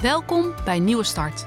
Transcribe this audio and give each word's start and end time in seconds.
Welkom 0.00 0.54
bij 0.64 0.78
Nieuwe 0.78 1.04
Start, 1.04 1.46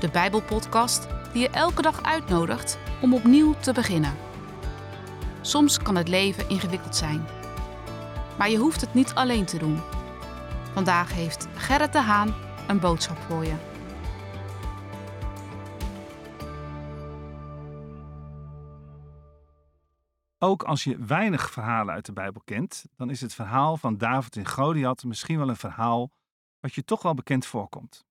de 0.00 0.08
Bijbelpodcast 0.12 1.08
die 1.32 1.42
je 1.42 1.50
elke 1.50 1.82
dag 1.82 2.02
uitnodigt 2.02 2.78
om 3.02 3.14
opnieuw 3.14 3.54
te 3.54 3.72
beginnen. 3.72 4.16
Soms 5.40 5.78
kan 5.78 5.96
het 5.96 6.08
leven 6.08 6.48
ingewikkeld 6.48 6.96
zijn, 6.96 7.26
maar 8.38 8.50
je 8.50 8.56
hoeft 8.56 8.80
het 8.80 8.94
niet 8.94 9.14
alleen 9.14 9.44
te 9.44 9.58
doen. 9.58 9.80
Vandaag 10.72 11.12
heeft 11.12 11.48
Gerrit 11.54 11.92
de 11.92 12.00
Haan 12.00 12.34
een 12.68 12.80
boodschap 12.80 13.18
voor 13.18 13.44
je. 13.44 13.54
Ook 20.38 20.62
als 20.62 20.84
je 20.84 20.96
weinig 20.98 21.50
verhalen 21.50 21.94
uit 21.94 22.06
de 22.06 22.12
Bijbel 22.12 22.42
kent, 22.44 22.84
dan 22.96 23.10
is 23.10 23.20
het 23.20 23.34
verhaal 23.34 23.76
van 23.76 23.96
David 23.96 24.36
en 24.36 24.46
Goliath 24.46 25.04
misschien 25.04 25.38
wel 25.38 25.48
een 25.48 25.56
verhaal 25.56 26.10
wat 26.68 26.76
je 26.76 26.84
toch 26.84 27.02
wel 27.02 27.14
bekend 27.14 27.46
voorkomt. 27.46 28.06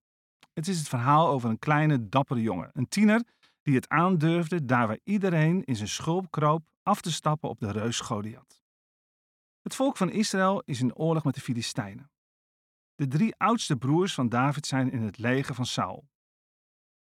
Het 0.53 0.67
is 0.67 0.77
het 0.77 0.87
verhaal 0.87 1.27
over 1.27 1.49
een 1.49 1.59
kleine, 1.59 2.09
dappere 2.09 2.41
jongen, 2.41 2.69
een 2.73 2.87
tiener 2.87 3.23
die 3.61 3.75
het 3.75 3.89
aandurfde 3.89 4.65
daar 4.65 4.87
waar 4.87 4.99
iedereen 5.03 5.63
in 5.63 5.75
zijn 5.75 5.87
schulp 5.87 6.31
kroop 6.31 6.69
af 6.83 7.01
te 7.01 7.11
stappen 7.11 7.49
op 7.49 7.59
de 7.59 7.71
reus 7.71 7.99
Goliath. 7.99 8.63
Het 9.61 9.75
volk 9.75 9.97
van 9.97 10.11
Israël 10.11 10.61
is 10.65 10.79
in 10.79 10.95
oorlog 10.95 11.23
met 11.23 11.35
de 11.35 11.41
Filistijnen. 11.41 12.11
De 12.95 13.07
drie 13.07 13.35
oudste 13.35 13.77
broers 13.77 14.13
van 14.13 14.29
David 14.29 14.65
zijn 14.65 14.91
in 14.91 15.01
het 15.01 15.17
leger 15.17 15.55
van 15.55 15.65
Saul. 15.65 16.09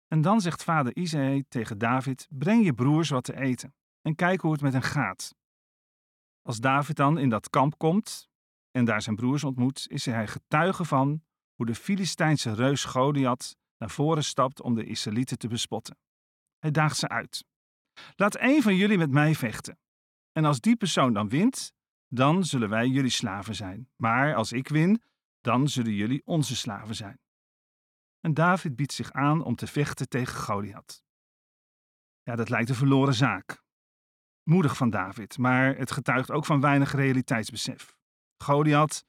En 0.09 0.21
dan 0.21 0.41
zegt 0.41 0.65
vader 0.65 0.97
Isaïe 0.97 1.45
tegen 1.48 1.79
David: 1.79 2.27
Breng 2.31 2.65
je 2.65 2.75
broers 2.75 3.09
wat 3.09 3.25
te 3.25 3.37
eten 3.37 3.75
en 4.03 4.15
kijk 4.15 4.41
hoe 4.41 4.53
het 4.53 4.61
met 4.61 4.73
hen 4.73 4.83
gaat. 4.83 5.34
Als 6.43 6.59
David 6.61 6.97
dan 6.97 7.19
in 7.19 7.29
dat 7.29 7.51
kamp 7.51 7.79
komt 7.79 8.29
en 8.71 8.84
daar 8.84 9.03
zijn 9.03 9.17
broers 9.17 9.45
ontmoet, 9.45 9.87
is 9.89 10.05
hij 10.05 10.27
getuige 10.27 10.84
van 10.84 11.23
hoe 11.55 11.67
de 11.67 11.75
Filistijnse 11.75 12.55
reus 12.55 12.85
Goliath 12.85 13.57
naar 13.79 13.91
voren 13.91 14.25
stapt 14.25 14.61
om 14.61 14.75
de 14.75 14.84
Israëlieten 14.84 15.39
te 15.39 15.48
bespotten. 15.48 15.98
Hij 16.59 16.70
daagt 16.70 16.97
ze 16.97 17.09
uit. 17.09 17.45
Laat 18.17 18.34
één 18.34 18.62
van 18.62 18.77
jullie 18.77 18.98
met 18.98 19.11
mij 19.11 19.34
vechten. 19.34 19.78
En 20.33 20.45
als 20.45 20.61
die 20.61 20.77
persoon 20.77 21.12
dan 21.12 21.28
wint, 21.28 21.73
dan 22.09 22.45
zullen 22.45 22.69
wij 22.69 22.87
jullie 22.87 23.11
slaven 23.11 23.55
zijn. 23.55 23.89
Maar 23.97 24.34
als 24.34 24.53
ik 24.53 24.69
win, 24.69 25.03
dan 25.41 25.69
zullen 25.69 25.93
jullie 25.93 26.23
onze 26.25 26.56
slaven 26.56 26.95
zijn. 26.95 27.19
En 28.21 28.34
David 28.34 28.77
biedt 28.77 28.93
zich 28.93 29.12
aan 29.12 29.43
om 29.43 29.55
te 29.55 29.67
vechten 29.67 30.09
tegen 30.09 30.39
Goliath. 30.41 31.05
Ja, 32.23 32.37
dat 32.37 32.48
lijkt 32.48 32.69
een 32.69 32.75
verloren 32.75 33.15
zaak. 33.15 33.62
Moedig 34.43 34.77
van 34.77 34.91
David, 34.91 35.39
maar 35.39 35.77
het 35.77 35.91
getuigt 35.91 36.31
ook 36.31 36.45
van 36.45 36.61
weinig 36.61 36.93
realiteitsbesef. 36.93 37.97
Goliath, 38.37 39.05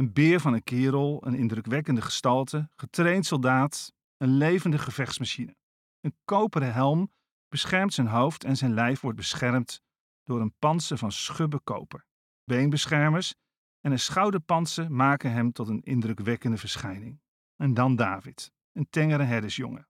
een 0.00 0.12
beer 0.12 0.40
van 0.40 0.52
een 0.52 0.62
kerel, 0.62 1.26
een 1.26 1.34
indrukwekkende 1.34 2.02
gestalte, 2.02 2.68
getraind 2.76 3.26
soldaat, 3.26 3.92
een 4.16 4.36
levende 4.36 4.78
gevechtsmachine. 4.78 5.56
Een 6.00 6.16
koperen 6.24 6.72
helm 6.72 7.12
beschermt 7.48 7.94
zijn 7.94 8.06
hoofd 8.06 8.44
en 8.44 8.56
zijn 8.56 8.74
lijf 8.74 9.00
wordt 9.00 9.16
beschermd 9.16 9.82
door 10.24 10.40
een 10.40 10.54
panzer 10.58 10.98
van 10.98 11.12
schubbe 11.12 11.60
koper. 11.60 12.06
Beenbeschermers 12.44 13.34
en 13.80 13.92
een 13.92 13.98
schouderpanzer 13.98 14.92
maken 14.92 15.32
hem 15.32 15.52
tot 15.52 15.68
een 15.68 15.82
indrukwekkende 15.82 16.56
verschijning. 16.56 17.20
En 17.56 17.74
dan 17.74 17.96
David, 17.96 18.52
een 18.72 18.90
tengere 18.90 19.22
herdersjongen. 19.22 19.88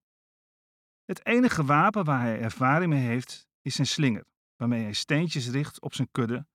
Het 1.04 1.26
enige 1.26 1.64
wapen 1.64 2.04
waar 2.04 2.20
hij 2.20 2.40
ervaring 2.40 2.92
mee 2.92 3.06
heeft, 3.06 3.46
is 3.62 3.74
zijn 3.74 3.86
slinger, 3.86 4.24
waarmee 4.56 4.82
hij 4.82 4.92
steentjes 4.92 5.48
richt 5.50 5.80
op 5.80 5.94
zijn 5.94 6.08
kudde, 6.10 6.46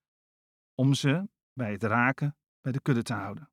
om 0.73 0.93
ze, 0.93 1.29
bij 1.53 1.71
het 1.71 1.83
raken, 1.83 2.35
bij 2.65 2.73
de 2.73 2.81
kudde 2.81 3.03
te 3.03 3.13
houden. 3.13 3.49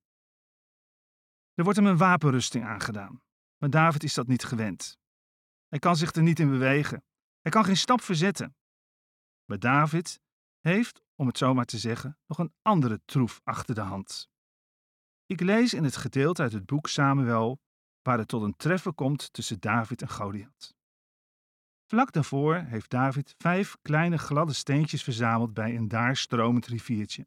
Er 1.55 1.65
wordt 1.65 1.79
hem 1.79 1.89
een 1.89 1.97
wapenrusting 1.97 2.65
aangedaan, 2.65 3.23
maar 3.57 3.71
David 3.71 4.03
is 4.03 4.15
dat 4.15 4.27
niet 4.27 4.45
gewend. 4.45 4.99
Hij 5.69 5.79
kan 5.79 5.97
zich 5.97 6.13
er 6.13 6.23
niet 6.23 6.41
in 6.41 6.51
bewegen. 6.51 7.05
Hij 7.41 7.53
kan 7.53 7.65
geen 7.65 7.77
stap 7.77 8.01
verzetten. 8.01 8.57
Maar 9.45 9.59
David 9.59 10.21
heeft, 10.61 11.03
om 11.15 11.27
het 11.27 11.39
zo 11.39 11.55
maar 11.55 11.65
te 11.65 11.79
zeggen, 11.79 12.19
nog 12.27 12.39
een 12.39 12.55
andere 12.63 13.01
troef 13.05 13.41
achter 13.45 13.75
de 13.75 13.81
hand. 13.81 14.29
Ik 15.27 15.41
lees 15.41 15.75
in 15.75 15.85
het 15.85 15.97
gedeelte 15.97 16.43
uit 16.43 16.53
het 16.53 16.67
boek 16.67 16.89
Samuel 16.89 17.61
waar 18.03 18.19
het 18.19 18.29
tot 18.29 18.43
een 18.43 18.57
treffen 18.57 18.95
komt 18.95 19.33
tussen 19.33 19.61
David 19.61 20.03
en 20.03 20.11
Goliath. 20.11 20.75
Vlak 21.87 22.13
daarvoor 22.13 22.57
heeft 22.57 22.91
David 22.91 23.35
vijf 23.39 23.77
kleine 23.83 24.19
gladde 24.19 24.53
steentjes 24.53 25.03
verzameld 25.03 25.55
bij 25.55 25.77
een 25.77 25.89
daar 25.89 26.17
stromend 26.17 26.67
riviertje. 26.67 27.27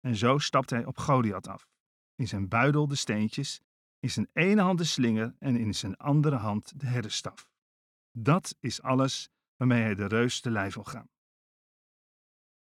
En 0.00 0.16
zo 0.16 0.38
stapt 0.38 0.70
hij 0.70 0.84
op 0.84 0.98
Goliath 0.98 1.48
af. 1.48 1.68
In 2.14 2.28
zijn 2.28 2.48
buidel 2.48 2.88
de 2.88 2.94
steentjes, 2.94 3.60
in 3.98 4.10
zijn 4.10 4.28
ene 4.32 4.62
hand 4.62 4.78
de 4.78 4.84
slinger 4.84 5.34
en 5.38 5.56
in 5.56 5.74
zijn 5.74 5.96
andere 5.96 6.36
hand 6.36 6.80
de 6.80 6.86
herderstaf. 6.86 7.50
Dat 8.12 8.56
is 8.60 8.82
alles 8.82 9.28
waarmee 9.56 9.82
hij 9.82 9.94
de 9.94 10.06
reus 10.06 10.40
te 10.40 10.50
lijf 10.50 10.74
wil 10.74 10.84
gaan. 10.84 11.08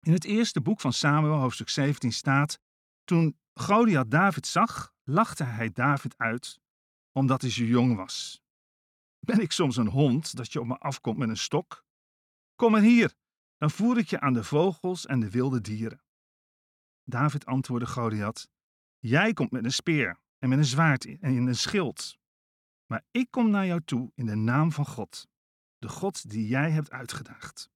In 0.01 0.13
het 0.13 0.23
eerste 0.23 0.61
boek 0.61 0.79
van 0.79 0.93
Samuel, 0.93 1.39
hoofdstuk 1.39 1.69
17, 1.69 2.13
staat: 2.13 2.59
Toen 3.03 3.39
Goliath 3.53 4.11
David 4.11 4.47
zag, 4.47 4.93
lachte 5.03 5.43
hij 5.43 5.71
David 5.71 6.17
uit, 6.17 6.59
omdat 7.11 7.41
hij 7.41 7.51
zo 7.51 7.63
jong 7.63 7.95
was. 7.95 8.41
Ben 9.19 9.39
ik 9.39 9.51
soms 9.51 9.77
een 9.77 9.87
hond 9.87 10.35
dat 10.35 10.53
je 10.53 10.59
op 10.59 10.67
me 10.67 10.77
afkomt 10.77 11.17
met 11.17 11.29
een 11.29 11.37
stok? 11.37 11.85
Kom 12.55 12.71
maar 12.71 12.81
hier, 12.81 13.13
dan 13.57 13.71
voer 13.71 13.97
ik 13.97 14.09
je 14.09 14.19
aan 14.19 14.33
de 14.33 14.43
vogels 14.43 15.05
en 15.05 15.19
de 15.19 15.29
wilde 15.29 15.61
dieren. 15.61 16.01
David 17.09 17.45
antwoordde 17.45 17.87
Goliath: 17.87 18.49
Jij 18.97 19.33
komt 19.33 19.51
met 19.51 19.63
een 19.63 19.71
speer 19.71 20.19
en 20.37 20.49
met 20.49 20.57
een 20.57 20.65
zwaard 20.65 21.05
en 21.05 21.19
in 21.19 21.47
een 21.47 21.55
schild. 21.55 22.17
Maar 22.85 23.03
ik 23.11 23.31
kom 23.31 23.49
naar 23.49 23.65
jou 23.65 23.81
toe 23.85 24.11
in 24.15 24.25
de 24.25 24.35
naam 24.35 24.71
van 24.71 24.85
God, 24.85 25.27
de 25.77 25.89
God 25.89 26.29
die 26.29 26.47
jij 26.47 26.71
hebt 26.71 26.91
uitgedaagd. 26.91 27.69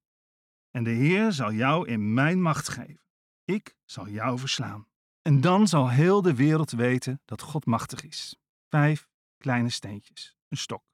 En 0.70 0.84
de 0.84 0.90
Heer 0.90 1.32
zal 1.32 1.52
jou 1.52 1.88
in 1.88 2.14
mijn 2.14 2.42
macht 2.42 2.68
geven. 2.68 3.04
Ik 3.44 3.76
zal 3.84 4.08
jou 4.08 4.38
verslaan. 4.38 4.86
En 5.22 5.40
dan 5.40 5.68
zal 5.68 5.90
heel 5.90 6.22
de 6.22 6.34
wereld 6.34 6.70
weten 6.70 7.20
dat 7.24 7.42
God 7.42 7.66
machtig 7.66 8.04
is. 8.04 8.40
Vijf 8.68 9.08
kleine 9.36 9.70
steentjes, 9.70 10.36
een 10.48 10.56
stok. 10.56 10.84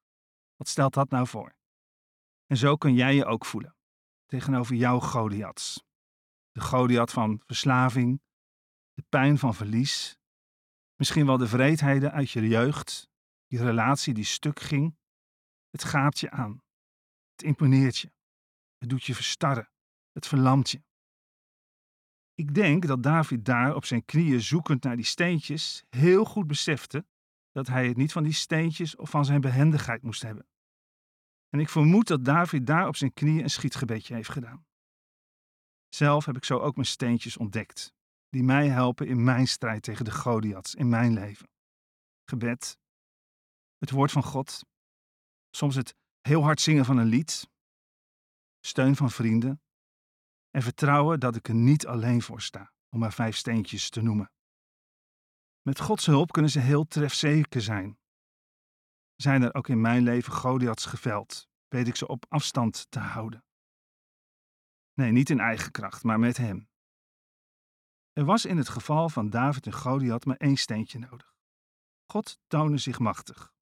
Wat 0.56 0.68
stelt 0.68 0.94
dat 0.94 1.10
nou 1.10 1.26
voor? 1.26 1.54
En 2.46 2.56
zo 2.56 2.76
kun 2.76 2.94
jij 2.94 3.14
je 3.14 3.24
ook 3.24 3.44
voelen 3.44 3.74
tegenover 4.26 4.74
jouw 4.74 5.00
Goliaths. 5.00 5.84
De 6.52 6.60
Goliath 6.60 7.10
van 7.10 7.42
verslaving, 7.46 8.22
de 9.00 9.06
pijn 9.08 9.38
van 9.38 9.54
verlies, 9.54 10.18
misschien 10.96 11.26
wel 11.26 11.38
de 11.38 11.46
vreedheden 11.46 12.12
uit 12.12 12.30
je 12.30 12.48
jeugd, 12.48 13.10
die 13.46 13.58
relatie 13.58 14.14
die 14.14 14.24
stuk 14.24 14.60
ging. 14.60 14.96
Het 15.70 15.84
gaat 15.84 16.18
je 16.20 16.30
aan. 16.30 16.62
Het 17.32 17.42
imponeert 17.42 17.98
je. 17.98 18.12
Het 18.78 18.88
doet 18.88 19.04
je 19.04 19.14
verstarren. 19.14 19.70
Het 20.12 20.26
verlamt 20.26 20.70
je. 20.70 20.82
Ik 22.34 22.54
denk 22.54 22.86
dat 22.86 23.02
David 23.02 23.44
daar 23.44 23.74
op 23.74 23.84
zijn 23.84 24.04
knieën 24.04 24.40
zoekend 24.40 24.82
naar 24.82 24.96
die 24.96 25.04
steentjes 25.04 25.84
heel 25.88 26.24
goed 26.24 26.46
besefte 26.46 27.06
dat 27.50 27.66
hij 27.66 27.88
het 27.88 27.96
niet 27.96 28.12
van 28.12 28.22
die 28.22 28.32
steentjes 28.32 28.96
of 28.96 29.10
van 29.10 29.24
zijn 29.24 29.40
behendigheid 29.40 30.02
moest 30.02 30.22
hebben. 30.22 30.46
En 31.48 31.60
ik 31.60 31.68
vermoed 31.68 32.06
dat 32.06 32.24
David 32.24 32.66
daar 32.66 32.86
op 32.86 32.96
zijn 32.96 33.12
knieën 33.12 33.42
een 33.42 33.50
schietgebedje 33.50 34.14
heeft 34.14 34.30
gedaan. 34.30 34.66
Zelf 35.88 36.24
heb 36.24 36.36
ik 36.36 36.44
zo 36.44 36.58
ook 36.58 36.74
mijn 36.74 36.86
steentjes 36.86 37.36
ontdekt, 37.36 37.94
die 38.30 38.42
mij 38.42 38.68
helpen 38.68 39.06
in 39.06 39.24
mijn 39.24 39.48
strijd 39.48 39.82
tegen 39.82 40.04
de 40.04 40.12
Goliaths 40.12 40.74
in 40.74 40.88
mijn 40.88 41.12
leven. 41.12 41.48
Gebed, 42.24 42.78
het 43.78 43.90
woord 43.90 44.12
van 44.12 44.22
God, 44.22 44.64
soms 45.50 45.74
het 45.74 45.94
heel 46.20 46.42
hard 46.42 46.60
zingen 46.60 46.84
van 46.84 46.96
een 46.96 47.06
lied, 47.06 47.50
steun 48.60 48.96
van 48.96 49.10
vrienden 49.10 49.62
en 50.50 50.62
vertrouwen 50.62 51.20
dat 51.20 51.36
ik 51.36 51.48
er 51.48 51.54
niet 51.54 51.86
alleen 51.86 52.22
voor 52.22 52.40
sta, 52.40 52.72
om 52.88 52.98
maar 52.98 53.12
vijf 53.12 53.36
steentjes 53.36 53.90
te 53.90 54.02
noemen. 54.02 54.32
Met 55.62 55.80
Gods 55.80 56.06
hulp 56.06 56.32
kunnen 56.32 56.50
ze 56.50 56.60
heel 56.60 56.86
trefzeker 56.86 57.62
zijn. 57.62 57.98
Zijn 59.16 59.42
er 59.42 59.54
ook 59.54 59.68
in 59.68 59.80
mijn 59.80 60.02
leven 60.02 60.32
Goliaths 60.32 60.84
geveld, 60.84 61.48
weet 61.68 61.88
ik 61.88 61.96
ze 61.96 62.06
op 62.06 62.26
afstand 62.28 62.90
te 62.90 62.98
houden. 62.98 63.44
Nee, 64.94 65.12
niet 65.12 65.30
in 65.30 65.40
eigen 65.40 65.70
kracht, 65.70 66.02
maar 66.02 66.18
met 66.18 66.36
hem. 66.36 66.69
Er 68.20 68.26
was 68.26 68.44
in 68.44 68.56
het 68.56 68.68
geval 68.68 69.08
van 69.08 69.30
David 69.30 69.66
en 69.66 69.72
Goliath 69.72 70.24
maar 70.24 70.36
één 70.36 70.56
steentje 70.56 70.98
nodig. 70.98 71.34
God 72.06 72.38
toonde 72.46 72.78
zich 72.78 72.98
machtig. 72.98 73.52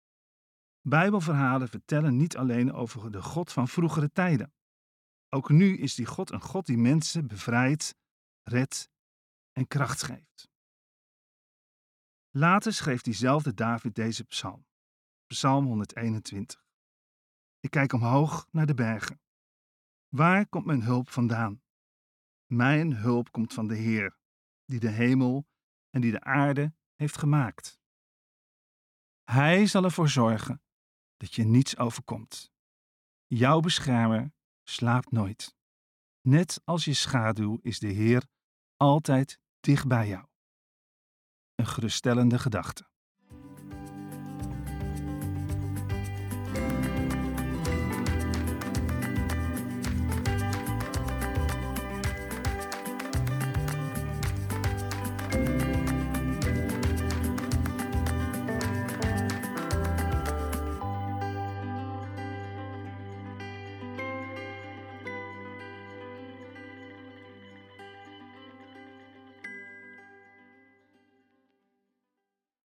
Bijbelverhalen 0.81 1.69
vertellen 1.69 2.17
niet 2.17 2.37
alleen 2.37 2.73
over 2.73 3.11
de 3.11 3.23
God 3.23 3.53
van 3.53 3.69
vroegere 3.69 4.13
tijden. 4.13 4.53
Ook 5.29 5.49
nu 5.49 5.77
is 5.77 5.95
die 5.95 6.07
God 6.07 6.31
een 6.31 6.41
God 6.41 6.67
die 6.67 6.77
mensen 6.77 7.27
bevrijdt, 7.27 7.95
redt 8.43 8.91
en 9.53 9.67
kracht 9.67 10.03
geeft. 10.03 10.49
Later 12.31 12.73
schreef 12.73 13.03
diezelfde 13.03 13.55
David 13.55 13.95
deze 13.95 14.25
psalm, 14.25 14.67
Psalm 15.27 15.67
121. 15.67 16.65
Ik 17.61 17.71
kijk 17.71 17.93
omhoog 17.93 18.47
naar 18.51 18.67
de 18.67 18.75
bergen. 18.75 19.21
Waar 20.09 20.49
komt 20.49 20.67
mijn 20.67 20.83
hulp 20.83 21.11
vandaan? 21.11 21.63
Mijn 22.47 22.93
hulp 22.97 23.31
komt 23.31 23.55
van 23.55 23.67
de 23.67 23.77
Heer, 23.77 24.18
die 24.69 24.81
de 24.81 24.91
hemel 24.91 25.47
en 25.91 26.01
die 26.01 26.11
de 26.11 26.21
aarde 26.21 26.75
heeft 26.95 27.19
gemaakt. 27.19 27.81
Hij 29.25 29.67
zal 29.67 29.85
ervoor 29.85 30.09
zorgen 30.09 30.63
dat 31.17 31.35
je 31.35 31.45
niets 31.45 31.77
overkomt. 31.77 32.53
Jouw 33.27 33.61
beschermer 33.61 34.33
slaapt 34.63 35.11
nooit. 35.11 35.57
Net 36.21 36.61
als 36.65 36.85
je 36.85 36.95
schaduw 36.95 37.59
is 37.63 37.79
de 37.79 37.89
Heer 37.89 38.27
altijd 38.77 39.41
dicht 39.61 39.87
bij 39.89 40.09
jou. 40.09 40.27
Een 41.55 41.67
geruststellende 41.67 42.39
gedachte. 42.39 42.91